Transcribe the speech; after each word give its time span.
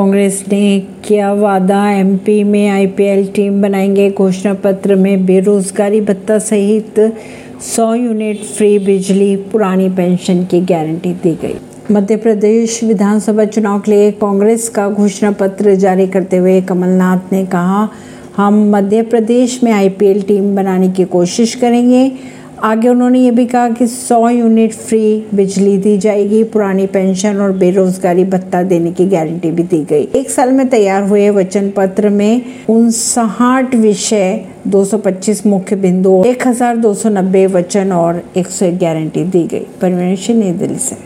कांग्रेस 0.00 0.44
ने 0.52 0.80
किया 0.80 1.32
वादा 1.32 1.90
एमपी 1.90 2.44
में 2.44 2.68
आईपीएल 2.68 3.26
टीम 3.26 3.62
बनाएँगे, 3.62 4.10
घोषणा 4.10 4.54
पत्र 4.54 4.94
में 4.94 5.26
बेरोजगारी, 5.26 6.00
भत्ता 6.00 6.38
सहित 6.38 6.98
100 7.60 7.94
यूनिट 7.94 8.42
फ्री 8.42 8.78
बिजली, 8.78 9.36
पुरानी 9.36 9.88
पेंशन 9.88 10.44
की 10.44 10.60
गारंटी 10.60 11.12
दी 11.12 11.38
गई। 11.42 11.54
मध्य 11.90 12.16
प्रदेश 12.16 12.84
विधानसभा 12.84 13.44
चुनाव 13.44 13.80
के 13.80 13.90
लिए 13.90 14.10
कांग्रेस 14.10 14.68
का 14.68 14.88
घोषणा 14.88 15.30
पत्र 15.30 15.74
जारी 15.74 16.06
करते 16.06 16.36
हुए 16.36 16.60
कमलनाथ 16.60 17.32
ने 17.32 17.46
कहा, 17.46 17.88
हम 18.36 18.70
मध्य 18.70 19.02
प्रदेश 19.02 19.60
में 19.64 19.72
आईपीएल 19.72 20.22
टीम 20.22 20.56
बनाने 20.56 20.88
की 20.88 21.04
कोशिश 21.04 21.54
करेंगे 21.54 22.12
आगे 22.64 22.88
उन्होंने 22.88 23.20
ये 23.20 23.30
भी 23.30 23.46
कहा 23.46 23.68
कि 23.68 23.86
100 23.86 24.28
यूनिट 24.30 24.72
फ्री 24.72 25.26
बिजली 25.34 25.78
दी 25.78 25.98
जाएगी, 25.98 26.44
पुरानी 26.44 26.86
पेंशन 26.86 27.36
और 27.36 27.52
बेरोजगारी 27.52 28.24
भत्ता 28.24 28.62
देने 28.62 28.92
की 28.92 29.06
गारंटी 29.06 29.50
भी 29.50 29.62
दी 29.62 29.84
गई। 29.84 30.08
एक 30.14 30.30
साल 30.30 30.52
में 30.52 30.68
तैयार 30.68 31.02
हुए 31.02 31.30
वचन 31.30 31.72
पत्र 31.76 32.08
में 32.08 32.42
उनसठ 32.68 33.74
विषय 33.74 34.44
225 34.66 35.46
मुख्य 35.46 35.76
बिंदु 35.76 36.22
1290 36.26 37.46
वचन 37.46 37.92
और 37.92 38.22
101 38.36 38.80
गारंटी 38.80 39.24
दी 39.24 39.42
गई। 39.42 39.66
परमेश 39.80 40.30
नई 40.30 40.52
दिल्ली 40.52 40.78
से। 40.78 40.96